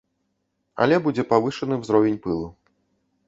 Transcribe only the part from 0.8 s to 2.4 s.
Але будзе павышаны ўзровень